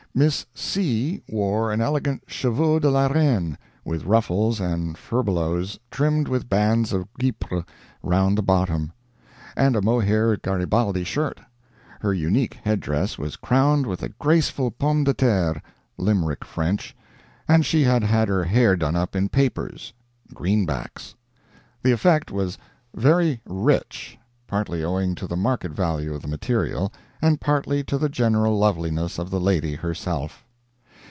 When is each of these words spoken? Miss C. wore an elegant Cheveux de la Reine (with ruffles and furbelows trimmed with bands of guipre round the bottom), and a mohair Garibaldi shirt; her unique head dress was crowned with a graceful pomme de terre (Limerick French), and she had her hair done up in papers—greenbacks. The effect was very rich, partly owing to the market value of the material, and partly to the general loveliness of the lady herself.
Miss 0.13 0.45
C. 0.53 1.21
wore 1.29 1.71
an 1.71 1.79
elegant 1.79 2.23
Cheveux 2.27 2.81
de 2.81 2.91
la 2.91 3.07
Reine 3.07 3.57
(with 3.85 4.03
ruffles 4.03 4.59
and 4.59 4.97
furbelows 4.97 5.79
trimmed 5.89 6.27
with 6.27 6.49
bands 6.49 6.91
of 6.91 7.07
guipre 7.13 7.63
round 8.03 8.37
the 8.37 8.41
bottom), 8.43 8.91
and 9.55 9.73
a 9.73 9.81
mohair 9.81 10.35
Garibaldi 10.35 11.05
shirt; 11.05 11.39
her 12.01 12.13
unique 12.13 12.55
head 12.61 12.81
dress 12.81 13.17
was 13.17 13.37
crowned 13.37 13.87
with 13.87 14.03
a 14.03 14.09
graceful 14.09 14.69
pomme 14.69 15.05
de 15.05 15.13
terre 15.13 15.61
(Limerick 15.97 16.43
French), 16.43 16.93
and 17.47 17.65
she 17.65 17.83
had 17.85 18.03
her 18.03 18.43
hair 18.43 18.75
done 18.75 18.97
up 18.97 19.15
in 19.15 19.29
papers—greenbacks. 19.29 21.15
The 21.83 21.93
effect 21.93 22.33
was 22.33 22.57
very 22.93 23.39
rich, 23.47 24.17
partly 24.45 24.83
owing 24.83 25.15
to 25.15 25.25
the 25.27 25.37
market 25.37 25.71
value 25.71 26.13
of 26.13 26.21
the 26.21 26.27
material, 26.27 26.91
and 27.23 27.39
partly 27.39 27.83
to 27.83 27.97
the 27.99 28.09
general 28.09 28.57
loveliness 28.57 29.17
of 29.19 29.29
the 29.29 29.39
lady 29.39 29.75
herself. 29.75 30.43